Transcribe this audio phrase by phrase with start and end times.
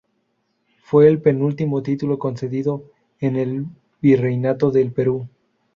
[0.81, 3.67] Fue el penúltimo título concedido en el
[4.01, 5.27] Virreinato del Perú.